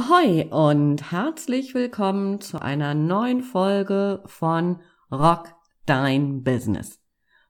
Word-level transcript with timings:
Ahoi 0.00 0.46
und 0.50 1.10
herzlich 1.10 1.74
willkommen 1.74 2.40
zu 2.40 2.62
einer 2.62 2.94
neuen 2.94 3.42
Folge 3.42 4.22
von 4.26 4.80
Rock 5.10 5.52
Dein 5.86 6.44
Business. 6.44 7.00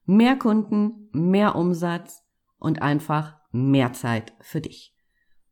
Mehr 0.06 0.34
Kunden, 0.36 1.10
mehr 1.12 1.56
Umsatz 1.56 2.24
und 2.58 2.80
einfach 2.80 3.36
mehr 3.52 3.92
Zeit 3.92 4.32
für 4.40 4.62
dich. 4.62 4.96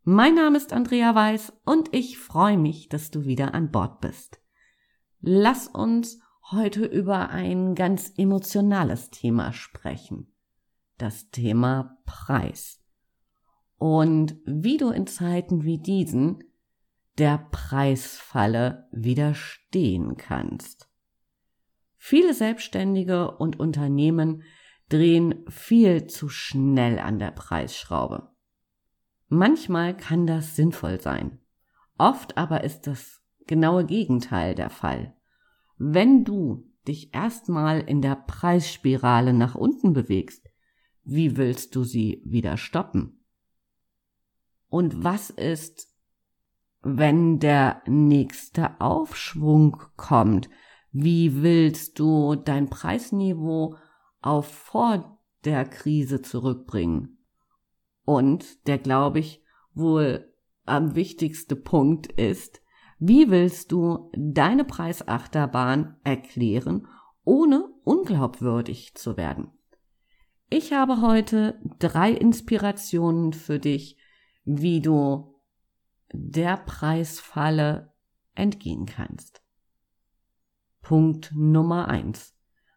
Mein 0.04 0.36
Name 0.36 0.56
ist 0.56 0.72
Andrea 0.72 1.14
Weiß 1.14 1.52
und 1.66 1.94
ich 1.94 2.18
freue 2.18 2.56
mich, 2.56 2.88
dass 2.88 3.10
du 3.10 3.26
wieder 3.26 3.52
an 3.52 3.70
Bord 3.70 4.00
bist. 4.00 4.40
Lass 5.20 5.68
uns 5.68 6.18
heute 6.50 6.86
über 6.86 7.28
ein 7.28 7.74
ganz 7.74 8.10
emotionales 8.16 9.10
Thema 9.10 9.52
sprechen. 9.52 10.32
Das 10.96 11.28
Thema 11.28 11.98
Preis. 12.06 12.80
Und 13.76 14.36
wie 14.46 14.78
du 14.78 14.88
in 14.88 15.06
Zeiten 15.06 15.64
wie 15.64 15.76
diesen 15.76 16.42
der 17.18 17.38
Preisfalle 17.50 18.88
widerstehen 18.92 20.16
kannst. 20.16 20.90
Viele 21.96 22.34
Selbstständige 22.34 23.32
und 23.32 23.58
Unternehmen 23.58 24.42
drehen 24.88 25.44
viel 25.48 26.06
zu 26.06 26.28
schnell 26.28 26.98
an 26.98 27.18
der 27.18 27.32
Preisschraube. 27.32 28.30
Manchmal 29.28 29.96
kann 29.96 30.26
das 30.26 30.54
sinnvoll 30.54 31.00
sein. 31.00 31.40
Oft 31.98 32.36
aber 32.36 32.62
ist 32.62 32.86
das 32.86 33.22
genaue 33.46 33.84
Gegenteil 33.84 34.54
der 34.54 34.70
Fall. 34.70 35.16
Wenn 35.78 36.24
du 36.24 36.70
dich 36.86 37.14
erstmal 37.14 37.80
in 37.80 38.02
der 38.02 38.14
Preisspirale 38.14 39.32
nach 39.32 39.54
unten 39.54 39.92
bewegst, 39.92 40.48
wie 41.02 41.36
willst 41.36 41.74
du 41.74 41.84
sie 41.84 42.22
wieder 42.24 42.56
stoppen? 42.56 43.24
Und 44.68 45.04
was 45.04 45.30
ist, 45.30 45.95
wenn 46.82 47.38
der 47.38 47.82
nächste 47.86 48.80
Aufschwung 48.80 49.82
kommt? 49.96 50.48
Wie 50.92 51.42
willst 51.42 51.98
du 51.98 52.36
dein 52.36 52.68
Preisniveau 52.68 53.76
auf 54.20 54.46
vor 54.46 55.18
der 55.44 55.64
Krise 55.64 56.22
zurückbringen? 56.22 57.18
Und 58.04 58.66
der, 58.66 58.78
glaube 58.78 59.18
ich, 59.18 59.42
wohl 59.74 60.32
am 60.64 60.94
wichtigste 60.94 61.56
Punkt 61.56 62.10
ist, 62.12 62.62
wie 62.98 63.30
willst 63.30 63.72
du 63.72 64.10
deine 64.16 64.64
Preisachterbahn 64.64 65.96
erklären, 66.02 66.86
ohne 67.24 67.68
unglaubwürdig 67.84 68.94
zu 68.94 69.16
werden? 69.16 69.50
Ich 70.48 70.72
habe 70.72 71.02
heute 71.02 71.60
drei 71.78 72.12
Inspirationen 72.12 73.32
für 73.32 73.58
dich, 73.58 73.98
wie 74.44 74.80
du 74.80 75.35
der 76.18 76.56
Preisfalle 76.56 77.92
entgehen 78.34 78.86
kannst. 78.86 79.42
Punkt 80.80 81.32
Nummer 81.34 81.88
eins: 81.88 82.34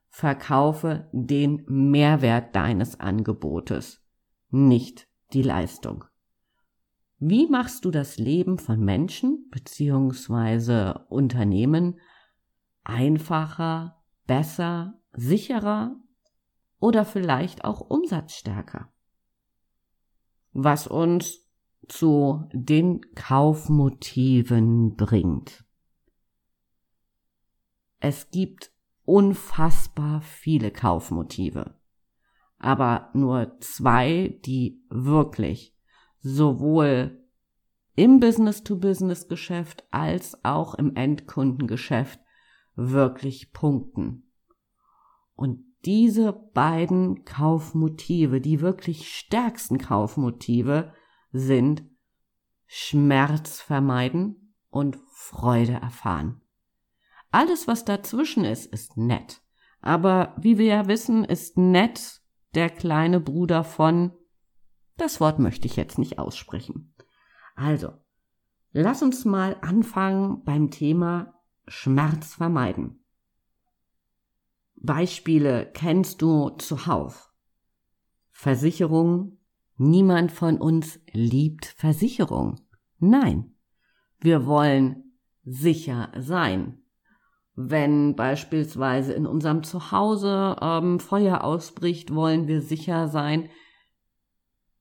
Verkaufe 0.09 1.09
den 1.11 1.63
Mehrwert 1.67 2.55
deines 2.55 2.99
Angebotes, 2.99 4.03
nicht 4.49 5.07
die 5.33 5.43
Leistung. 5.43 6.05
Wie 7.19 7.47
machst 7.47 7.85
du 7.85 7.91
das 7.91 8.17
Leben 8.17 8.57
von 8.59 8.79
Menschen 8.79 9.49
bzw. 9.51 10.99
Unternehmen 11.09 11.99
einfacher, 12.83 14.01
besser, 14.25 15.01
sicherer 15.13 15.97
oder 16.79 17.05
vielleicht 17.05 17.65
auch 17.65 17.81
umsatzstärker? 17.81 18.91
Was 20.53 20.87
uns 20.87 21.48
zu 21.89 22.47
den 22.53 23.01
Kaufmotiven 23.15 24.95
bringt. 24.95 25.65
Es 27.99 28.29
gibt 28.31 28.71
unfassbar 29.03 30.21
viele 30.21 30.71
Kaufmotive, 30.71 31.75
aber 32.57 33.09
nur 33.13 33.59
zwei, 33.59 34.39
die 34.45 34.85
wirklich 34.89 35.75
sowohl 36.21 37.19
im 37.95 38.19
Business-to-Business-Geschäft 38.19 39.83
als 39.91 40.45
auch 40.45 40.75
im 40.75 40.95
Endkundengeschäft 40.95 42.19
wirklich 42.75 43.51
punkten. 43.51 44.31
Und 45.33 45.65
diese 45.85 46.33
beiden 46.33 47.25
Kaufmotive, 47.25 48.41
die 48.41 48.61
wirklich 48.61 49.13
stärksten 49.13 49.77
Kaufmotive, 49.77 50.93
sind 51.31 51.83
Schmerz 52.71 53.61
vermeiden 53.61 54.53
und 54.69 54.97
Freude 55.11 55.73
erfahren. 55.73 56.41
Alles, 57.31 57.67
was 57.67 57.83
dazwischen 57.83 58.45
ist, 58.45 58.67
ist 58.67 58.95
nett. 58.95 59.41
Aber 59.81 60.35
wie 60.37 60.57
wir 60.57 60.65
ja 60.65 60.87
wissen, 60.87 61.25
ist 61.25 61.57
nett 61.57 62.21
der 62.53 62.69
kleine 62.69 63.19
Bruder 63.19 63.63
von 63.63 64.13
das 64.99 65.21
Wort 65.21 65.39
möchte 65.39 65.65
ich 65.65 65.77
jetzt 65.77 65.97
nicht 65.97 66.19
aussprechen. 66.19 66.93
Also, 67.55 67.93
lass 68.73 69.01
uns 69.01 69.23
mal 69.23 69.55
anfangen 69.61 70.43
beim 70.43 70.71
Thema 70.71 71.41
Schmerz 71.67 72.33
vermeiden. 72.33 73.05
Beispiele 74.75 75.71
kennst 75.73 76.21
du 76.21 76.49
zuhauf. 76.49 77.31
Versicherung, 78.31 79.38
Niemand 79.81 80.33
von 80.33 80.57
uns 80.57 80.99
liebt 81.13 81.65
Versicherung. 81.65 82.59
Nein, 82.99 83.55
wir 84.19 84.45
wollen 84.45 85.13
sicher 85.45 86.11
sein. 86.17 86.81
Wenn 87.55 88.13
beispielsweise 88.17 89.13
in 89.13 89.25
unserem 89.25 89.63
Zuhause 89.63 90.57
ähm, 90.61 90.99
Feuer 90.99 91.45
ausbricht, 91.45 92.13
wollen 92.13 92.49
wir 92.49 92.61
sicher 92.61 93.07
sein, 93.07 93.47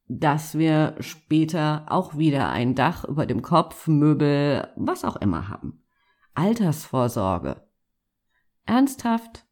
dass 0.09 0.59
wir 0.59 0.97
später 0.99 1.87
auch 1.87 2.19
wieder 2.19 2.49
ein 2.49 2.75
Dach 2.75 3.05
über 3.05 3.25
dem 3.25 3.41
Kopf, 3.41 3.87
Möbel, 3.87 4.67
was 4.75 5.05
auch 5.05 5.17
immer 5.17 5.49
haben. 5.49 5.85
Altersvorsorge. 6.35 7.63
Ernsthaft? 8.67 9.45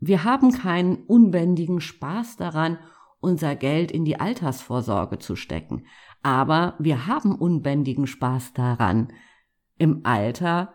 Wir 0.00 0.24
haben 0.24 0.52
keinen 0.52 0.96
unbändigen 1.06 1.80
Spaß 1.80 2.36
daran, 2.36 2.78
unser 3.20 3.56
Geld 3.56 3.90
in 3.90 4.04
die 4.04 4.20
Altersvorsorge 4.20 5.18
zu 5.18 5.36
stecken. 5.36 5.86
Aber 6.22 6.74
wir 6.78 7.06
haben 7.06 7.34
unbändigen 7.34 8.06
Spaß 8.06 8.52
daran, 8.52 9.12
im 9.78 10.00
Alter 10.04 10.74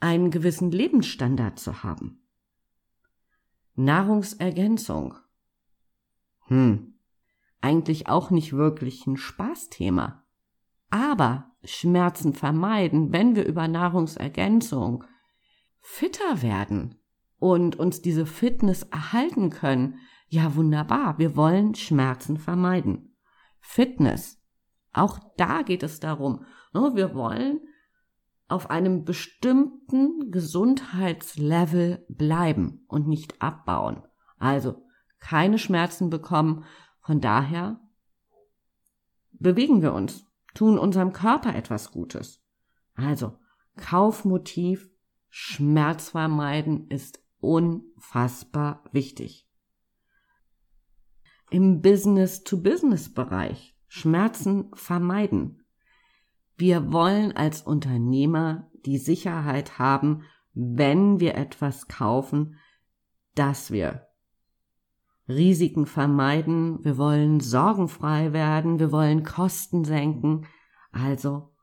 einen 0.00 0.30
gewissen 0.30 0.70
Lebensstandard 0.70 1.58
zu 1.58 1.82
haben. 1.82 2.26
Nahrungsergänzung. 3.74 5.14
Hm, 6.46 6.94
eigentlich 7.60 8.08
auch 8.08 8.30
nicht 8.30 8.52
wirklich 8.52 9.06
ein 9.06 9.16
Spaßthema. 9.16 10.24
Aber 10.90 11.52
Schmerzen 11.64 12.32
vermeiden, 12.32 13.12
wenn 13.12 13.36
wir 13.36 13.46
über 13.46 13.68
Nahrungsergänzung 13.68 15.04
fitter 15.80 16.42
werden 16.42 16.96
und 17.38 17.76
uns 17.76 18.02
diese 18.02 18.26
Fitness 18.26 18.82
erhalten 18.84 19.50
können, 19.50 19.98
ja, 20.32 20.54
wunderbar. 20.54 21.18
Wir 21.18 21.34
wollen 21.34 21.74
Schmerzen 21.74 22.38
vermeiden. 22.38 23.16
Fitness. 23.58 24.40
Auch 24.92 25.18
da 25.36 25.62
geht 25.62 25.82
es 25.82 25.98
darum. 25.98 26.44
Ne, 26.72 26.92
wir 26.94 27.16
wollen 27.16 27.60
auf 28.46 28.70
einem 28.70 29.04
bestimmten 29.04 30.30
Gesundheitslevel 30.30 32.06
bleiben 32.08 32.84
und 32.86 33.08
nicht 33.08 33.42
abbauen. 33.42 34.04
Also 34.38 34.86
keine 35.18 35.58
Schmerzen 35.58 36.10
bekommen. 36.10 36.64
Von 37.00 37.20
daher 37.20 37.80
bewegen 39.32 39.82
wir 39.82 39.92
uns, 39.92 40.26
tun 40.54 40.78
unserem 40.78 41.12
Körper 41.12 41.56
etwas 41.56 41.90
Gutes. 41.90 42.40
Also 42.94 43.36
Kaufmotiv, 43.74 44.88
Schmerz 45.28 46.10
vermeiden 46.10 46.86
ist 46.88 47.20
unfassbar 47.40 48.84
wichtig 48.92 49.49
im 51.50 51.82
Business-to-Business-Bereich 51.82 53.76
Schmerzen 53.88 54.70
vermeiden. 54.74 55.64
Wir 56.56 56.92
wollen 56.92 57.32
als 57.32 57.62
Unternehmer 57.62 58.70
die 58.86 58.98
Sicherheit 58.98 59.78
haben, 59.78 60.22
wenn 60.54 61.20
wir 61.20 61.34
etwas 61.34 61.88
kaufen, 61.88 62.56
dass 63.34 63.70
wir 63.70 64.06
Risiken 65.28 65.86
vermeiden, 65.86 66.84
wir 66.84 66.98
wollen 66.98 67.40
sorgenfrei 67.40 68.32
werden, 68.32 68.78
wir 68.78 68.90
wollen 68.92 69.22
Kosten 69.22 69.84
senken, 69.84 70.46
also 70.92 71.54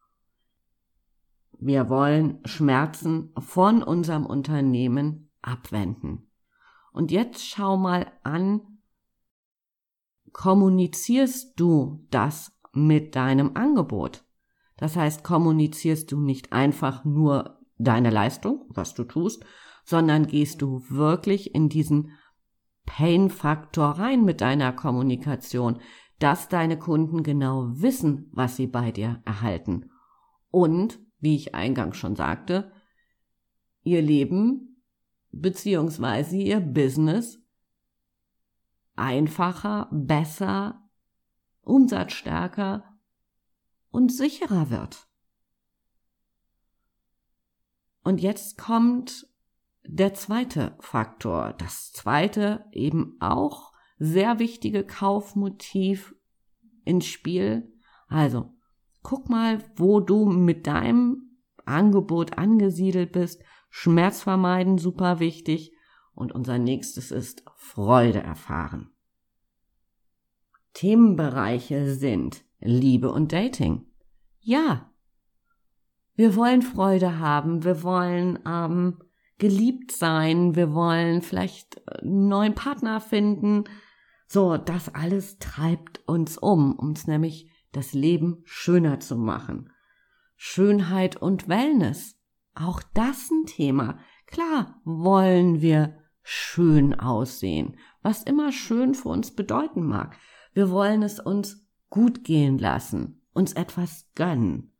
wir 1.60 1.90
wollen 1.90 2.40
Schmerzen 2.46 3.34
von 3.38 3.84
unserem 3.84 4.26
Unternehmen 4.26 5.32
abwenden. 5.42 6.32
Und 6.92 7.12
jetzt 7.12 7.46
schau 7.46 7.78
mal 7.78 8.12
an, 8.24 8.77
kommunizierst 10.34 11.60
du 11.60 12.06
das 12.10 12.52
mit 12.74 13.16
deinem 13.16 13.56
Angebot? 13.56 14.24
Das 14.78 14.96
heißt, 14.96 15.24
kommunizierst 15.24 16.12
du 16.12 16.20
nicht 16.20 16.54
einfach 16.54 17.04
nur 17.04 17.60
deine 17.78 18.10
Leistung, 18.10 18.66
was 18.70 18.94
du 18.94 19.04
tust, 19.04 19.44
sondern 19.84 20.28
gehst 20.28 20.62
du 20.62 20.84
wirklich 20.90 21.56
in 21.56 21.70
diesen 21.70 22.12
Pain-Faktor 22.86 23.92
rein 23.92 24.24
mit 24.24 24.42
deiner 24.42 24.74
Kommunikation, 24.74 25.80
dass 26.20 26.50
deine 26.50 26.80
Kunden 26.80 27.24
genau 27.24 27.68
wissen, 27.74 28.30
was 28.32 28.56
sie 28.56 28.68
bei 28.68 28.92
dir 28.92 29.22
erhalten. 29.26 29.90
Und, 30.50 31.00
wie 31.20 31.36
ich 31.36 31.56
eingangs 31.56 31.98
schon 31.98 32.16
sagte, 32.16 32.72
ihr 33.84 34.02
Leben 34.02 34.84
beziehungsweise 35.32 36.38
ihr 36.38 36.60
Business 36.60 37.40
einfacher, 38.98 39.88
besser, 39.92 40.90
umsatzstärker 41.62 42.84
und 43.90 44.12
sicherer 44.12 44.70
wird. 44.70 45.08
Und 48.04 48.22
jetzt 48.22 48.58
kommt 48.58 49.28
der 49.86 50.14
zweite 50.14 50.76
Faktor, 50.80 51.54
das 51.54 51.92
zweite 51.92 52.66
eben 52.72 53.18
auch 53.20 53.74
sehr 54.00 54.40
wichtige 54.40 54.86
Kaufmotiv 54.86 56.16
ins 56.84 57.06
Spiel. 57.06 57.74
Also, 58.08 58.54
guck 59.04 59.30
mal, 59.30 59.64
wo 59.76 60.00
du 60.00 60.26
mit 60.26 60.68
deinem 60.68 61.40
Angebot 61.66 62.38
angesiedelt 62.38 63.12
bist. 63.12 63.44
Schmerz 63.70 64.22
vermeiden, 64.22 64.78
super 64.78 65.20
wichtig. 65.20 65.74
Und 66.18 66.32
unser 66.32 66.58
nächstes 66.58 67.12
ist 67.12 67.44
Freude 67.58 68.24
erfahren. 68.24 68.90
Themenbereiche 70.74 71.94
sind 71.94 72.44
Liebe 72.60 73.12
und 73.12 73.32
Dating. 73.32 73.86
Ja. 74.40 74.92
Wir 76.16 76.36
wollen 76.36 76.64
Freude 76.64 77.20
haben, 77.20 77.64
wir 77.64 77.84
wollen 77.84 78.40
ähm, 78.48 78.98
geliebt 79.38 79.92
sein, 79.92 80.56
wir 80.56 80.74
wollen 80.74 81.22
vielleicht 81.22 81.88
einen 82.02 82.28
neuen 82.28 82.56
Partner 82.56 83.00
finden. 83.00 83.66
So, 84.26 84.58
das 84.58 84.90
alles 84.96 85.38
treibt 85.38 86.02
uns 86.08 86.40
um, 86.40 86.74
uns 86.74 87.06
nämlich 87.06 87.52
das 87.74 87.94
Leben 87.94 88.42
schöner 88.44 89.00
zu 89.00 89.18
machen. 89.18 89.72
Schönheit 90.36 91.16
und 91.16 91.48
Wellness. 91.48 92.20
Auch 92.56 92.82
das 92.96 93.30
ein 93.30 93.46
Thema. 93.46 94.00
Klar 94.26 94.82
wollen 94.84 95.62
wir 95.62 96.07
schön 96.30 96.94
aussehen, 97.00 97.78
was 98.02 98.22
immer 98.22 98.52
schön 98.52 98.96
für 98.96 99.08
uns 99.08 99.34
bedeuten 99.34 99.86
mag. 99.86 100.18
Wir 100.52 100.70
wollen 100.70 101.02
es 101.02 101.22
uns 101.22 101.66
gut 101.90 102.26
gehen 102.26 102.58
lassen, 102.58 103.22
uns 103.32 103.54
etwas 103.54 104.12
gönnen. 104.14 104.74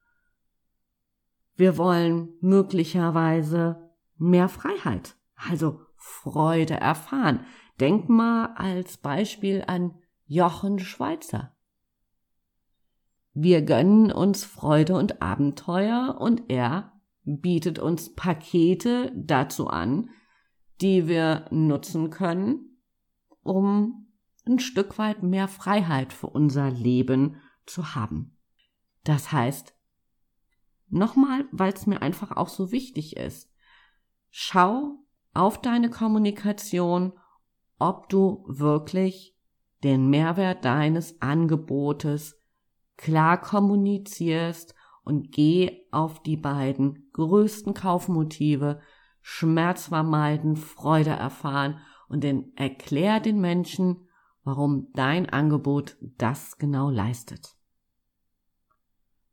Wir 1.56 1.78
wollen 1.78 2.34
möglicherweise 2.42 3.90
mehr 4.18 4.50
Freiheit, 4.50 5.16
also 5.36 5.80
Freude 5.96 6.74
erfahren. 6.74 7.46
Denk 7.80 8.10
mal 8.10 8.48
als 8.56 8.98
Beispiel 8.98 9.64
an 9.68 9.96
Jochen 10.26 10.80
Schweizer. 10.80 11.56
Wir 13.34 13.62
gönnen 13.62 14.12
uns 14.12 14.44
Freude 14.44 14.96
und 14.96 15.22
Abenteuer 15.22 16.18
und 16.20 16.50
er 16.50 16.92
bietet 17.24 17.80
uns 17.80 18.14
Pakete 18.16 19.14
dazu 19.16 19.68
an, 19.68 20.10
die 20.82 21.08
wir 21.08 21.46
nutzen 21.52 22.10
können, 22.10 22.80
um 23.42 24.08
ein 24.46 24.60
Stück 24.60 24.98
weit 24.98 25.24
mehr 25.24 25.48
Freiheit 25.48 26.14
für 26.14 26.28
unser 26.28 26.70
Leben 26.70 27.42
zu 27.66 27.96
haben. 27.96 28.38
Das 29.04 29.32
heißt, 29.32 29.74
nochmal, 30.90 31.46
weil 31.52 31.74
es 31.74 31.86
mir 31.86 32.02
einfach 32.02 32.32
auch 32.32 32.50
so 32.50 32.72
wichtig 32.72 33.18
ist, 33.18 33.52
schau 34.30 35.00
auf 35.34 35.62
deine 35.62 35.90
Kommunikation, 35.90 37.14
ob 37.80 38.10
du 38.10 38.44
wirklich 38.48 39.36
den 39.84 40.10
Mehrwert 40.10 40.66
deines 40.66 41.22
Angebotes 41.22 42.42
klar 42.98 43.40
kommunizierst 43.40 44.74
und 45.04 45.32
geh 45.32 45.86
auf 45.92 46.22
die 46.24 46.38
beiden 46.38 47.10
größten 47.14 47.74
Kaufmotive 47.74 48.82
Schmerz 49.30 49.88
vermeiden, 49.88 50.56
Freude 50.56 51.10
erfahren 51.10 51.82
und 52.08 52.24
dann 52.24 52.54
erklär 52.56 53.20
den 53.20 53.42
Menschen, 53.42 54.08
warum 54.46 54.88
dein 54.94 55.30
Angebot 55.30 55.98
das 56.18 56.58
genau 56.58 56.90
leistet. 56.90 57.58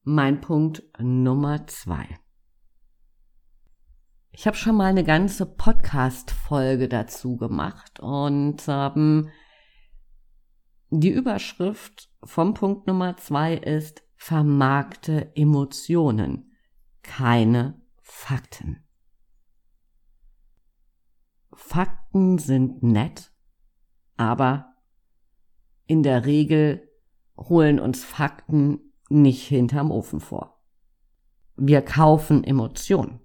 Mein 0.03 0.41
Punkt 0.41 0.83
Nummer 0.99 1.69
zwei. 1.69 2.09
Ich 4.33 4.49
habe 4.49 4.57
schon 4.57 4.75
mal 4.75 4.87
eine 4.87 5.05
ganze 5.05 5.47
Podcast-Folge 5.47 6.89
dazu 6.89 7.37
gemacht 7.37 8.01
und 8.01 8.65
ähm, 8.67 9.31
die 10.91 11.11
Überschrift 11.11 12.11
vom 12.25 12.55
Punkt 12.55 12.89
Nummer 12.89 13.17
zwei 13.17 13.55
ist 13.55 14.03
vermarkte 14.17 15.37
Emotionen, 15.37 16.51
keine 17.03 17.81
Fakten. 18.03 18.85
Fakten 21.57 22.39
sind 22.39 22.83
nett, 22.83 23.33
aber 24.17 24.75
in 25.87 26.03
der 26.03 26.25
Regel 26.25 26.89
holen 27.37 27.81
uns 27.81 28.05
Fakten 28.05 28.93
nicht 29.09 29.47
hinterm 29.47 29.91
Ofen 29.91 30.21
vor. 30.21 30.63
Wir 31.57 31.83
kaufen 31.83 32.43
Emotionen. 32.45 33.21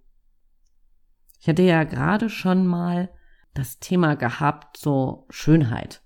Ich 1.40 1.48
hatte 1.48 1.64
ja 1.64 1.84
gerade 1.84 2.30
schon 2.30 2.68
mal 2.68 3.10
das 3.54 3.80
Thema 3.80 4.16
gehabt, 4.16 4.78
so 4.78 5.26
Schönheit. 5.30 6.04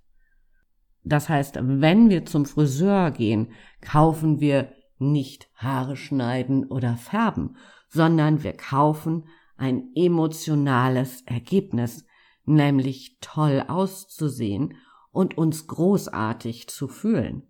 Das 1.04 1.28
heißt, 1.28 1.60
wenn 1.62 2.10
wir 2.10 2.26
zum 2.26 2.46
Friseur 2.46 3.12
gehen, 3.12 3.52
kaufen 3.82 4.40
wir 4.40 4.74
nicht 5.00 5.50
Haare 5.56 5.98
schneiden 5.98 6.66
oder 6.66 6.96
färben, 6.96 7.58
sondern 7.90 8.44
wir 8.44 8.54
kaufen 8.54 9.28
ein 9.58 9.92
emotionales 9.96 11.22
Ergebnis, 11.24 12.06
nämlich 12.46 13.18
toll 13.22 13.64
auszusehen 13.68 14.76
und 15.12 15.38
uns 15.38 15.68
großartig 15.68 16.68
zu 16.68 16.88
fühlen. 16.88 17.44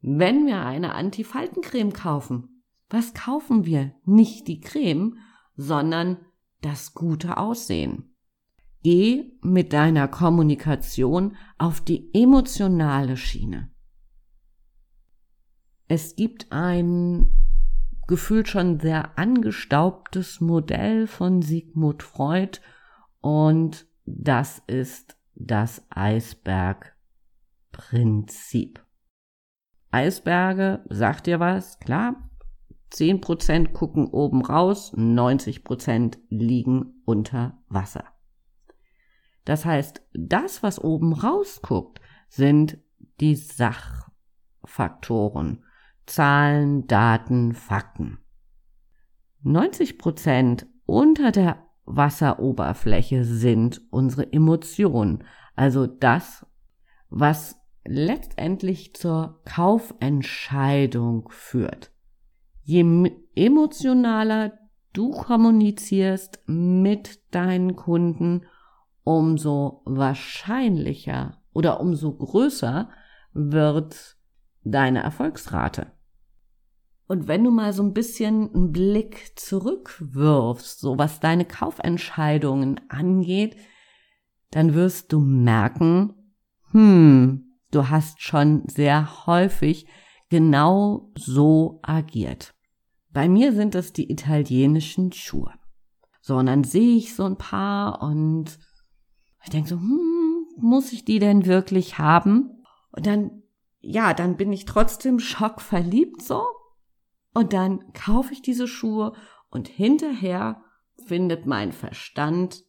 Wenn 0.00 0.46
wir 0.46 0.62
eine 0.62 0.94
Antifaltencreme 0.94 1.92
kaufen, 1.92 2.62
was 2.90 3.14
kaufen 3.14 3.64
wir? 3.64 3.94
Nicht 4.04 4.48
die 4.48 4.60
Creme, 4.60 5.18
sondern 5.56 6.18
das 6.60 6.94
gute 6.94 7.36
Aussehen. 7.36 8.14
Geh 8.82 9.32
mit 9.40 9.72
deiner 9.72 10.08
Kommunikation 10.08 11.36
auf 11.56 11.80
die 11.80 12.10
emotionale 12.14 13.16
Schiene. 13.16 13.70
Es 15.88 16.16
gibt 16.16 16.52
ein 16.52 17.30
gefühlt 18.06 18.48
schon 18.48 18.80
sehr 18.80 19.18
angestaubtes 19.18 20.40
Modell 20.40 21.06
von 21.06 21.40
Sigmund 21.40 22.02
Freud 22.02 22.60
und 23.24 23.88
das 24.04 24.62
ist 24.66 25.16
das 25.34 25.82
Eisbergprinzip. 25.88 28.84
Eisberge, 29.90 30.84
sagt 30.90 31.26
dir 31.26 31.40
was? 31.40 31.78
Klar. 31.78 32.28
10% 32.92 33.72
gucken 33.72 34.08
oben 34.08 34.44
raus, 34.44 34.92
90% 34.94 36.18
liegen 36.28 37.00
unter 37.06 37.62
Wasser. 37.68 38.04
Das 39.46 39.64
heißt, 39.64 40.02
das, 40.12 40.62
was 40.62 40.78
oben 40.78 41.14
rausguckt, 41.14 42.02
sind 42.28 42.76
die 43.20 43.36
Sachfaktoren. 43.36 45.64
Zahlen, 46.04 46.86
Daten, 46.86 47.54
Fakten. 47.54 48.18
90% 49.42 50.66
unter 50.84 51.32
der 51.32 51.63
Wasseroberfläche 51.84 53.24
sind 53.24 53.82
unsere 53.90 54.32
Emotionen, 54.32 55.24
also 55.54 55.86
das, 55.86 56.46
was 57.10 57.56
letztendlich 57.84 58.94
zur 58.94 59.40
Kaufentscheidung 59.44 61.28
führt. 61.30 61.90
Je 62.62 63.10
emotionaler 63.34 64.58
du 64.94 65.10
kommunizierst 65.10 66.40
mit 66.46 67.20
deinen 67.34 67.76
Kunden, 67.76 68.46
umso 69.02 69.82
wahrscheinlicher 69.84 71.42
oder 71.52 71.80
umso 71.80 72.14
größer 72.14 72.88
wird 73.34 74.16
deine 74.62 75.02
Erfolgsrate. 75.02 75.92
Und 77.06 77.28
wenn 77.28 77.44
du 77.44 77.50
mal 77.50 77.72
so 77.72 77.82
ein 77.82 77.92
bisschen 77.92 78.54
einen 78.54 78.72
Blick 78.72 79.32
zurückwirfst, 79.36 80.80
so 80.80 80.98
was 80.98 81.20
deine 81.20 81.44
Kaufentscheidungen 81.44 82.80
angeht, 82.88 83.56
dann 84.50 84.74
wirst 84.74 85.12
du 85.12 85.20
merken, 85.20 86.14
hm, 86.70 87.58
du 87.70 87.88
hast 87.90 88.22
schon 88.22 88.62
sehr 88.68 89.26
häufig 89.26 89.86
genau 90.30 91.12
so 91.16 91.80
agiert. 91.82 92.54
Bei 93.10 93.28
mir 93.28 93.52
sind 93.52 93.74
es 93.74 93.92
die 93.92 94.10
italienischen 94.10 95.12
Schuhe. 95.12 95.52
So, 96.20 96.36
und 96.36 96.46
dann 96.46 96.64
sehe 96.64 96.96
ich 96.96 97.14
so 97.14 97.24
ein 97.24 97.36
paar 97.36 98.02
und 98.02 98.58
ich 99.44 99.50
denke 99.50 99.68
so, 99.68 99.76
hm, 99.76 100.46
muss 100.56 100.92
ich 100.92 101.04
die 101.04 101.18
denn 101.18 101.44
wirklich 101.46 101.98
haben? 101.98 102.64
Und 102.92 103.06
dann, 103.06 103.42
ja, 103.80 104.14
dann 104.14 104.36
bin 104.36 104.52
ich 104.52 104.64
trotzdem 104.64 105.18
schockverliebt 105.18 106.22
so. 106.22 106.42
Und 107.34 107.52
dann 107.52 107.92
kaufe 107.92 108.32
ich 108.32 108.42
diese 108.42 108.68
Schuhe 108.68 109.12
und 109.50 109.68
hinterher 109.68 110.62
findet 111.06 111.46
mein 111.46 111.72
Verstand 111.72 112.64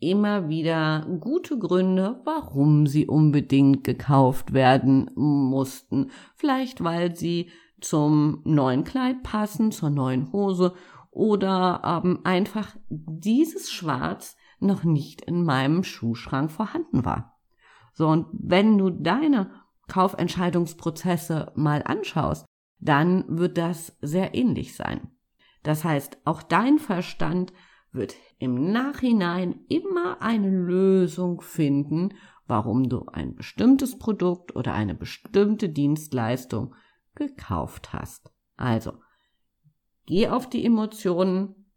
immer 0.00 0.48
wieder 0.48 1.06
gute 1.20 1.58
Gründe, 1.58 2.20
warum 2.24 2.86
sie 2.86 3.06
unbedingt 3.06 3.84
gekauft 3.84 4.52
werden 4.52 5.10
mussten. 5.14 6.10
Vielleicht 6.36 6.82
weil 6.82 7.14
sie 7.16 7.50
zum 7.80 8.40
neuen 8.44 8.84
Kleid 8.84 9.22
passen, 9.22 9.72
zur 9.72 9.90
neuen 9.90 10.32
Hose 10.32 10.74
oder 11.10 12.02
ähm, 12.04 12.20
einfach 12.24 12.76
dieses 12.90 13.70
Schwarz 13.70 14.36
noch 14.60 14.84
nicht 14.84 15.20
in 15.22 15.44
meinem 15.44 15.84
Schuhschrank 15.84 16.50
vorhanden 16.50 17.04
war. 17.04 17.38
So, 17.92 18.08
und 18.08 18.26
wenn 18.32 18.78
du 18.78 18.90
deine 18.90 19.50
Kaufentscheidungsprozesse 19.88 21.52
mal 21.56 21.82
anschaust, 21.84 22.46
dann 22.78 23.24
wird 23.38 23.58
das 23.58 23.96
sehr 24.00 24.34
ähnlich 24.34 24.74
sein. 24.74 25.10
Das 25.62 25.84
heißt, 25.84 26.18
auch 26.24 26.42
dein 26.42 26.78
Verstand 26.78 27.52
wird 27.92 28.14
im 28.38 28.70
Nachhinein 28.70 29.60
immer 29.68 30.22
eine 30.22 30.50
Lösung 30.50 31.40
finden, 31.40 32.14
warum 32.46 32.88
du 32.88 33.06
ein 33.06 33.34
bestimmtes 33.34 33.98
Produkt 33.98 34.56
oder 34.56 34.74
eine 34.74 34.94
bestimmte 34.94 35.68
Dienstleistung 35.68 36.74
gekauft 37.14 37.92
hast. 37.92 38.32
Also, 38.56 38.94
geh 40.06 40.28
auf 40.28 40.48
die 40.48 40.64
Emotionen, 40.64 41.70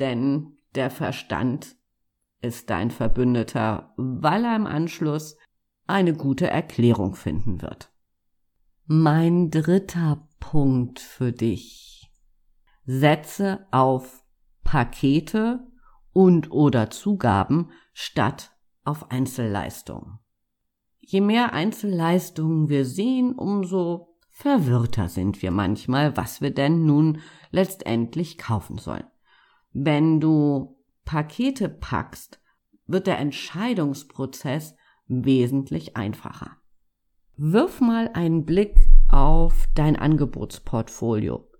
denn 0.00 0.56
der 0.74 0.90
Verstand 0.90 1.76
ist 2.40 2.70
dein 2.70 2.90
Verbündeter, 2.90 3.92
weil 3.96 4.44
er 4.44 4.56
im 4.56 4.66
Anschluss 4.66 5.36
eine 5.86 6.14
gute 6.14 6.48
Erklärung 6.48 7.14
finden 7.14 7.60
wird. 7.60 7.91
Mein 8.86 9.52
dritter 9.52 10.28
Punkt 10.40 10.98
für 10.98 11.30
dich. 11.30 12.10
Setze 12.84 13.64
auf 13.70 14.24
Pakete 14.64 15.60
und 16.12 16.50
oder 16.50 16.90
Zugaben 16.90 17.70
statt 17.92 18.50
auf 18.82 19.08
Einzelleistungen. 19.12 20.18
Je 20.98 21.20
mehr 21.20 21.52
Einzelleistungen 21.52 22.68
wir 22.68 22.84
sehen, 22.84 23.36
umso 23.36 24.16
verwirrter 24.30 25.08
sind 25.08 25.42
wir 25.42 25.52
manchmal, 25.52 26.16
was 26.16 26.40
wir 26.40 26.52
denn 26.52 26.84
nun 26.84 27.20
letztendlich 27.52 28.36
kaufen 28.36 28.78
sollen. 28.78 29.06
Wenn 29.72 30.18
du 30.18 30.76
Pakete 31.04 31.68
packst, 31.68 32.40
wird 32.88 33.06
der 33.06 33.20
Entscheidungsprozess 33.20 34.74
wesentlich 35.06 35.96
einfacher. 35.96 36.61
Wirf 37.44 37.80
mal 37.80 38.08
einen 38.14 38.44
Blick 38.44 38.76
auf 39.08 39.66
dein 39.74 39.96
Angebotsportfolio. 39.96 41.50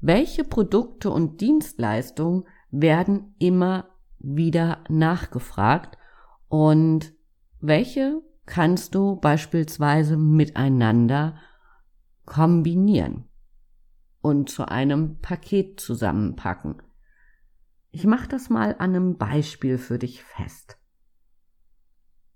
Welche 0.00 0.44
Produkte 0.44 1.10
und 1.10 1.42
Dienstleistungen 1.42 2.44
werden 2.70 3.34
immer 3.38 3.90
wieder 4.18 4.82
nachgefragt 4.88 5.98
und 6.48 7.12
welche 7.60 8.22
kannst 8.46 8.94
du 8.94 9.16
beispielsweise 9.16 10.16
miteinander 10.16 11.36
kombinieren 12.24 13.28
und 14.22 14.48
zu 14.48 14.66
einem 14.66 15.18
Paket 15.20 15.80
zusammenpacken. 15.80 16.80
Ich 17.90 18.06
mache 18.06 18.28
das 18.28 18.48
mal 18.48 18.70
an 18.78 18.94
einem 18.94 19.18
Beispiel 19.18 19.76
für 19.76 19.98
dich 19.98 20.24
fest. 20.24 20.78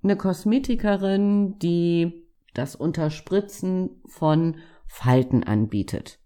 Eine 0.02 0.16
Kosmetikerin, 0.16 1.58
die 1.60 2.26
das 2.54 2.74
Unterspritzen 2.74 4.02
von 4.06 4.56
Falten 4.86 5.44
anbietet. 5.44 6.18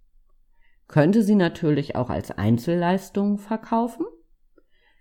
Könnte 0.88 1.22
sie 1.22 1.34
natürlich 1.34 1.96
auch 1.96 2.10
als 2.10 2.30
Einzelleistung 2.30 3.38
verkaufen. 3.38 4.06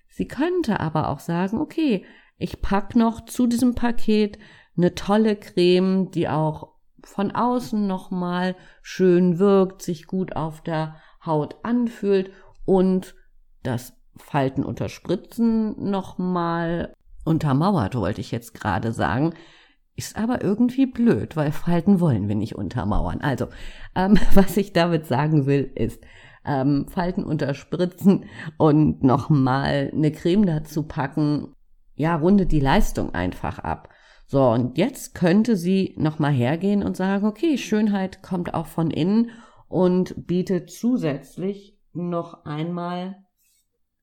Sie 0.10 0.28
könnte 0.28 0.80
aber 0.80 1.10
auch 1.10 1.20
sagen, 1.20 1.60
okay, 1.60 2.06
ich 2.38 2.62
pack 2.62 2.96
noch 2.96 3.26
zu 3.26 3.48
diesem 3.48 3.76
Paket 3.76 4.38
eine 4.76 4.96
tolle 4.96 5.36
Creme, 5.36 6.12
die 6.12 6.28
auch 6.28 6.74
von 7.04 7.32
außen 7.32 7.86
nochmal 7.86 8.56
schön 8.82 9.40
wirkt, 9.40 9.82
sich 9.82 10.08
gut 10.08 10.36
auf 10.36 10.62
der 10.62 10.96
Haut 11.26 11.58
anfühlt 11.64 12.32
und 12.66 13.16
das 13.62 13.94
Falten 14.16 14.64
unterspritzen 14.64 15.90
nochmal 15.90 16.94
untermauert, 17.26 17.96
wollte 17.96 18.22
ich 18.22 18.32
jetzt 18.32 18.54
gerade 18.54 18.92
sagen. 18.92 19.34
Ist 19.96 20.18
aber 20.18 20.44
irgendwie 20.44 20.88
blöd, 20.88 21.36
weil 21.36 21.52
Falten 21.52 22.00
wollen 22.00 22.28
wir 22.28 22.36
nicht 22.36 22.56
untermauern. 22.56 23.22
Also, 23.22 23.48
ähm, 23.96 24.18
was 24.34 24.58
ich 24.58 24.74
damit 24.74 25.06
sagen 25.06 25.46
will, 25.46 25.72
ist, 25.76 26.04
ähm, 26.46 26.88
Falten 26.90 27.24
unterspritzen 27.24 28.26
und 28.58 29.04
nochmal 29.04 29.92
eine 29.94 30.12
Creme 30.12 30.46
dazu 30.46 30.84
packen, 30.84 31.56
ja, 31.96 32.16
rundet 32.16 32.52
die 32.52 32.60
Leistung 32.60 33.14
einfach 33.14 33.60
ab. 33.60 33.90
So, 34.26 34.50
und 34.50 34.78
jetzt 34.78 35.16
könnte 35.16 35.56
sie 35.56 35.94
nochmal 35.98 36.32
hergehen 36.32 36.84
und 36.84 36.98
sagen, 36.98 37.28
okay, 37.28 37.58
Schönheit 37.58 38.24
kommt 38.24 38.54
auch 38.54 38.68
von 38.68 38.90
innen 38.90 39.32
und 39.68 40.28
bietet 40.28 40.72
zusätzlich 40.72 41.78
noch 41.94 42.46
einmal 42.46 43.18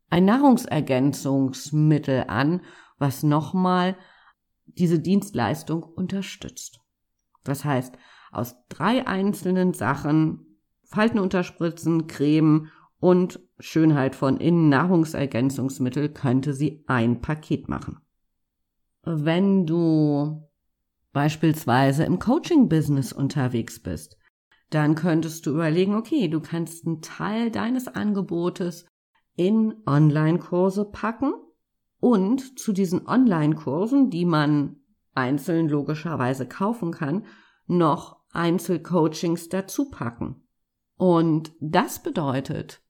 ein 0.08 0.24
Nahrungsergänzungsmittel 0.24 2.24
an, 2.28 2.62
was 2.98 3.22
nochmal 3.22 3.96
diese 4.78 4.98
Dienstleistung 4.98 5.82
unterstützt. 5.82 6.80
Das 7.44 7.64
heißt, 7.64 7.96
aus 8.32 8.56
drei 8.68 9.06
einzelnen 9.06 9.74
Sachen, 9.74 10.58
Falten 10.84 11.18
unterspritzen, 11.18 12.06
Creme 12.06 12.68
und 12.98 13.40
Schönheit 13.58 14.14
von 14.14 14.36
innen 14.38 14.68
Nahrungsergänzungsmittel 14.68 16.10
könnte 16.10 16.52
sie 16.52 16.84
ein 16.86 17.20
Paket 17.20 17.68
machen. 17.68 17.98
Wenn 19.02 19.66
du 19.66 20.48
beispielsweise 21.12 22.04
im 22.04 22.18
Coaching-Business 22.18 23.12
unterwegs 23.12 23.80
bist, 23.80 24.16
dann 24.68 24.94
könntest 24.94 25.46
du 25.46 25.50
überlegen, 25.50 25.94
okay, 25.94 26.28
du 26.28 26.40
kannst 26.40 26.86
einen 26.86 27.02
Teil 27.02 27.50
deines 27.50 27.88
Angebotes 27.88 28.86
in 29.34 29.74
Online-Kurse 29.86 30.84
packen 30.84 31.32
und 32.00 32.58
zu 32.58 32.72
diesen 32.72 33.06
Online-Kursen, 33.06 34.10
die 34.10 34.24
man 34.24 34.76
einzeln 35.14 35.68
logischerweise 35.68 36.46
kaufen 36.46 36.92
kann, 36.92 37.26
noch 37.66 38.20
Einzelcoachings 38.32 39.48
dazu 39.48 39.90
packen. 39.90 40.42
Und 40.96 41.52
das 41.60 42.02
bedeutet, 42.02 42.82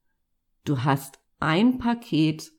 du 0.64 0.84
hast 0.84 1.20
ein 1.38 1.78
Paket 1.78 2.52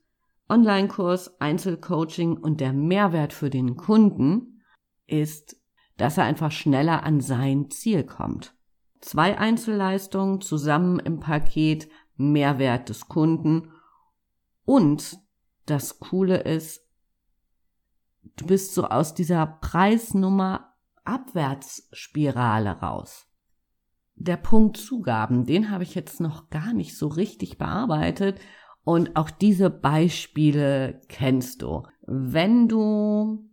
Online-Kurs, 0.50 1.40
Einzelcoaching 1.40 2.36
und 2.36 2.60
der 2.60 2.74
Mehrwert 2.74 3.32
für 3.32 3.50
den 3.50 3.78
Kunden 3.78 4.62
ist, 5.08 5.56
dass 5.96 6.18
er 6.18 6.26
einfach 6.26 6.52
schneller 6.52 7.04
an 7.04 7.22
sein 7.22 7.70
Ziel 7.70 8.04
kommt. 8.04 8.54
Zwei 9.00 9.38
Einzelleistungen 9.38 10.42
zusammen 10.42 11.00
im 11.00 11.22
Paket, 11.22 11.88
Mehrwert 12.18 12.90
des 12.90 13.08
Kunden 13.08 13.72
und 14.66 15.21
das 15.66 16.00
Coole 16.00 16.38
ist, 16.38 16.82
du 18.38 18.46
bist 18.46 18.74
so 18.74 18.86
aus 18.86 19.14
dieser 19.14 19.46
Preisnummer 19.46 20.76
Abwärtsspirale 21.04 22.72
raus. 22.80 23.28
Der 24.16 24.38
Punkt 24.38 24.78
Zugaben, 24.78 25.46
den 25.46 25.72
habe 25.72 25.84
ich 25.84 25.96
jetzt 25.96 26.20
noch 26.20 26.50
gar 26.50 26.74
nicht 26.74 26.98
so 26.98 27.08
richtig 27.08 27.58
bearbeitet 27.58 28.40
und 28.84 29.16
auch 29.16 29.30
diese 29.30 29.70
Beispiele 29.70 31.02
kennst 31.08 31.62
du. 31.62 31.84
Wenn 32.06 32.68
du 32.68 33.50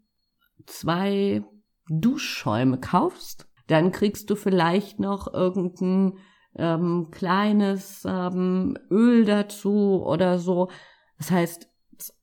zwei 0.66 1.42
Duschschäume 1.88 2.78
kaufst, 2.80 3.48
dann 3.66 3.92
kriegst 3.92 4.30
du 4.30 4.36
vielleicht 4.36 5.00
noch 5.00 5.32
irgendein 5.32 6.18
ähm, 6.56 7.08
kleines 7.10 8.04
ähm, 8.06 8.76
Öl 8.90 9.24
dazu 9.24 10.02
oder 10.04 10.38
so. 10.38 10.70
Das 11.18 11.30
heißt, 11.30 11.68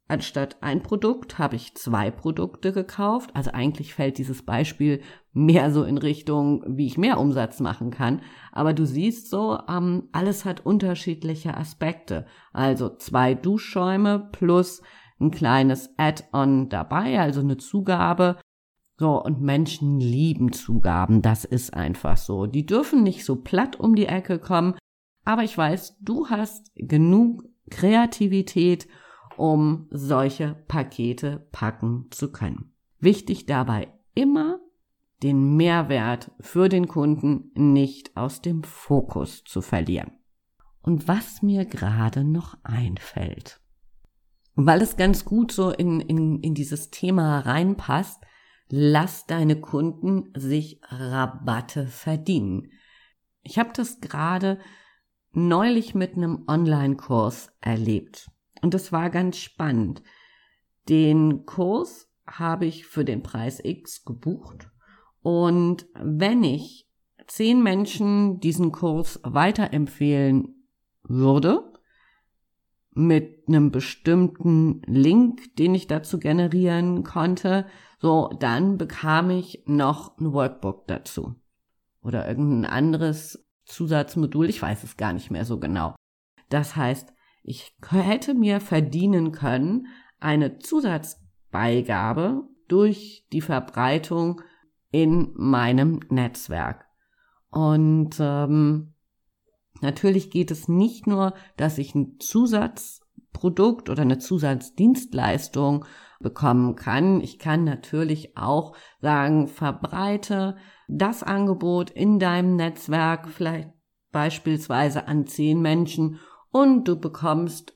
anstatt 0.07 0.57
ein 0.61 0.83
Produkt 0.83 1.39
habe 1.39 1.55
ich 1.55 1.75
zwei 1.75 2.11
Produkte 2.11 2.71
gekauft. 2.71 3.31
Also 3.33 3.51
eigentlich 3.51 3.93
fällt 3.93 4.17
dieses 4.17 4.43
Beispiel 4.43 5.01
mehr 5.33 5.71
so 5.71 5.83
in 5.83 5.97
Richtung, 5.97 6.63
wie 6.67 6.85
ich 6.85 6.97
mehr 6.97 7.19
Umsatz 7.19 7.59
machen 7.59 7.91
kann. 7.91 8.21
Aber 8.51 8.73
du 8.73 8.85
siehst 8.85 9.29
so, 9.29 9.59
ähm, 9.67 10.09
alles 10.11 10.45
hat 10.45 10.65
unterschiedliche 10.65 11.57
Aspekte. 11.57 12.25
Also 12.53 12.95
zwei 12.95 13.33
Duschschäume 13.33 14.29
plus 14.31 14.81
ein 15.19 15.31
kleines 15.31 15.89
Add-on 15.97 16.69
dabei, 16.69 17.19
also 17.19 17.41
eine 17.41 17.57
Zugabe. 17.57 18.37
So, 18.97 19.21
und 19.21 19.41
Menschen 19.41 19.99
lieben 19.99 20.53
Zugaben, 20.53 21.21
das 21.21 21.43
ist 21.43 21.73
einfach 21.73 22.15
so. 22.15 22.45
Die 22.45 22.65
dürfen 22.65 23.03
nicht 23.03 23.25
so 23.25 23.35
platt 23.35 23.77
um 23.79 23.95
die 23.95 24.05
Ecke 24.05 24.39
kommen, 24.39 24.75
Aber 25.25 25.43
ich 25.43 25.57
weiß, 25.57 25.97
du 26.01 26.27
hast 26.29 26.71
genug 26.75 27.43
Kreativität, 27.71 28.87
um 29.37 29.87
solche 29.91 30.55
Pakete 30.67 31.47
packen 31.51 32.07
zu 32.11 32.31
können. 32.31 32.73
Wichtig 32.99 33.45
dabei 33.45 33.89
immer, 34.13 34.59
den 35.23 35.55
Mehrwert 35.55 36.31
für 36.39 36.69
den 36.69 36.87
Kunden 36.87 37.51
nicht 37.55 38.15
aus 38.17 38.41
dem 38.41 38.63
Fokus 38.63 39.43
zu 39.43 39.61
verlieren. 39.61 40.11
Und 40.81 41.07
was 41.07 41.41
mir 41.41 41.65
gerade 41.65 42.23
noch 42.23 42.57
einfällt, 42.63 43.59
weil 44.55 44.81
es 44.81 44.97
ganz 44.97 45.25
gut 45.25 45.51
so 45.51 45.71
in, 45.71 45.99
in, 45.99 46.41
in 46.41 46.53
dieses 46.53 46.89
Thema 46.91 47.39
reinpasst, 47.39 48.21
lass 48.69 49.25
deine 49.25 49.59
Kunden 49.59 50.31
sich 50.35 50.79
Rabatte 50.83 51.87
verdienen. 51.87 52.71
Ich 53.43 53.59
habe 53.59 53.71
das 53.75 53.99
gerade 53.99 54.59
neulich 55.33 55.93
mit 55.93 56.15
einem 56.15 56.45
Online-Kurs 56.47 57.51
erlebt. 57.61 58.31
Und 58.61 58.73
das 58.73 58.91
war 58.91 59.09
ganz 59.09 59.37
spannend. 59.37 60.01
Den 60.89 61.45
Kurs 61.45 62.09
habe 62.27 62.65
ich 62.65 62.85
für 62.85 63.05
den 63.05 63.23
Preis 63.23 63.59
X 63.63 64.05
gebucht. 64.05 64.69
Und 65.21 65.87
wenn 65.95 66.43
ich 66.43 66.89
zehn 67.27 67.63
Menschen 67.63 68.39
diesen 68.39 68.71
Kurs 68.71 69.19
weiterempfehlen 69.23 70.67
würde, 71.03 71.73
mit 72.95 73.43
einem 73.47 73.71
bestimmten 73.71 74.81
Link, 74.85 75.55
den 75.57 75.75
ich 75.75 75.87
dazu 75.87 76.17
generieren 76.17 77.03
konnte, 77.03 77.65
so, 77.99 78.29
dann 78.39 78.77
bekam 78.77 79.29
ich 79.29 79.63
noch 79.65 80.17
ein 80.17 80.31
Workbook 80.31 80.87
dazu. 80.87 81.35
Oder 82.01 82.27
irgendein 82.27 82.71
anderes 82.71 83.45
Zusatzmodul, 83.65 84.49
ich 84.49 84.61
weiß 84.61 84.83
es 84.83 84.95
gar 84.95 85.11
nicht 85.11 85.29
mehr 85.29 85.43
so 85.43 85.59
genau. 85.59 85.95
Das 86.49 86.75
heißt, 86.75 87.11
ich 87.47 87.75
hätte 87.91 88.33
mir 88.33 88.59
verdienen 88.59 89.31
können, 89.31 89.85
eine 90.19 90.57
Zusatzbeigabe 90.57 92.41
durch 92.67 93.27
die 93.31 93.41
Verbreitung 93.41 94.41
in 94.89 95.31
meinem 95.35 95.99
Netzwerk. 96.09 96.85
Und 97.51 98.15
ähm, 98.19 98.95
natürlich 99.81 100.31
geht 100.31 100.49
es 100.49 100.67
nicht 100.67 101.05
nur, 101.05 101.35
dass 101.55 101.77
ich 101.77 101.93
ein 101.93 102.17
Zusatzprodukt 102.19 103.91
oder 103.91 104.01
eine 104.01 104.17
Zusatzdienstleistung 104.17 105.85
bekommen 106.19 106.75
kann. 106.75 107.21
Ich 107.21 107.37
kann 107.37 107.63
natürlich 107.63 108.35
auch 108.35 108.75
sagen, 109.01 109.47
verbreite 109.47 110.57
das 110.87 111.21
Angebot 111.21 111.91
in 111.91 112.17
deinem 112.17 112.55
Netzwerk, 112.55 113.29
vielleicht 113.29 113.69
beispielsweise 114.11 115.07
an 115.07 115.27
zehn 115.27 115.61
Menschen 115.61 116.19
und 116.55 116.85
du 116.85 116.97
bekommst 116.97 117.73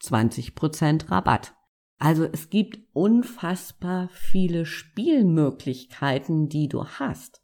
20% 0.00 1.10
Rabatt. 1.10 1.54
Also 1.98 2.22
es 2.22 2.50
gibt 2.50 2.78
unfassbar 2.92 4.10
viele 4.12 4.64
Spielmöglichkeiten, 4.64 6.48
die 6.48 6.68
du 6.68 6.84
hast. 6.84 7.42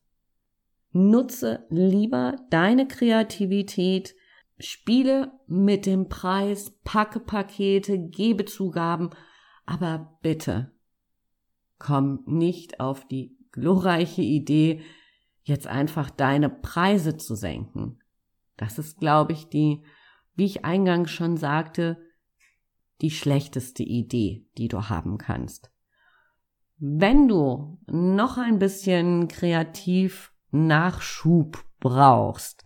Nutze 0.92 1.66
lieber 1.68 2.36
deine 2.50 2.86
Kreativität, 2.86 4.14
spiele 4.60 5.32
mit 5.48 5.84
dem 5.84 6.08
Preis, 6.08 6.70
packe 6.84 7.18
Pakete, 7.18 7.98
gebe 7.98 8.44
Zugaben, 8.44 9.10
aber 9.66 10.16
bitte 10.22 10.70
komm 11.80 12.22
nicht 12.24 12.78
auf 12.78 13.04
die 13.08 13.36
glorreiche 13.50 14.22
Idee, 14.22 14.82
jetzt 15.42 15.66
einfach 15.66 16.08
deine 16.08 16.48
Preise 16.48 17.16
zu 17.16 17.34
senken. 17.34 17.98
Das 18.56 18.78
ist, 18.78 19.00
glaube 19.00 19.32
ich, 19.32 19.48
die, 19.48 19.82
wie 20.38 20.44
ich 20.44 20.64
eingangs 20.64 21.10
schon 21.10 21.36
sagte, 21.36 21.98
die 23.00 23.10
schlechteste 23.10 23.82
Idee, 23.82 24.46
die 24.56 24.68
du 24.68 24.88
haben 24.88 25.18
kannst. 25.18 25.72
Wenn 26.78 27.26
du 27.26 27.78
noch 27.86 28.38
ein 28.38 28.60
bisschen 28.60 29.26
kreativ 29.26 30.32
Nachschub 30.52 31.64
brauchst 31.80 32.64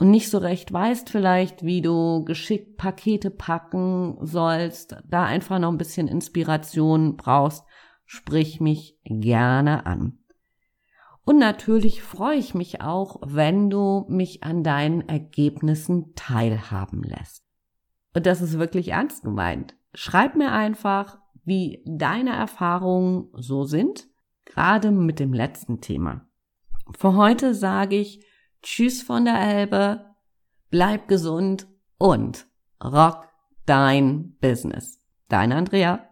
und 0.00 0.10
nicht 0.10 0.30
so 0.30 0.38
recht 0.38 0.72
weißt 0.72 1.10
vielleicht, 1.10 1.64
wie 1.64 1.80
du 1.80 2.24
geschickt 2.24 2.76
Pakete 2.76 3.30
packen 3.30 4.18
sollst, 4.20 4.96
da 5.04 5.24
einfach 5.24 5.60
noch 5.60 5.70
ein 5.70 5.78
bisschen 5.78 6.08
Inspiration 6.08 7.16
brauchst, 7.16 7.64
sprich 8.04 8.60
mich 8.60 8.98
gerne 9.04 9.86
an. 9.86 10.18
Und 11.28 11.36
natürlich 11.36 12.00
freue 12.00 12.38
ich 12.38 12.54
mich 12.54 12.80
auch, 12.80 13.20
wenn 13.22 13.68
du 13.68 14.06
mich 14.08 14.44
an 14.44 14.64
deinen 14.64 15.06
Ergebnissen 15.10 16.14
teilhaben 16.14 17.02
lässt. 17.02 17.44
Und 18.14 18.24
das 18.24 18.40
ist 18.40 18.58
wirklich 18.58 18.92
ernst 18.92 19.24
gemeint. 19.24 19.76
Schreib 19.92 20.36
mir 20.36 20.52
einfach, 20.52 21.18
wie 21.44 21.84
deine 21.86 22.30
Erfahrungen 22.30 23.28
so 23.34 23.64
sind, 23.64 24.08
gerade 24.46 24.90
mit 24.90 25.20
dem 25.20 25.34
letzten 25.34 25.82
Thema. 25.82 26.26
Für 26.96 27.14
heute 27.14 27.54
sage 27.54 27.96
ich 27.96 28.24
Tschüss 28.62 29.02
von 29.02 29.26
der 29.26 29.38
Elbe, 29.38 30.06
bleib 30.70 31.08
gesund 31.08 31.66
und 31.98 32.46
rock 32.82 33.28
dein 33.66 34.34
Business. 34.40 35.04
Dein 35.28 35.52
Andrea. 35.52 36.07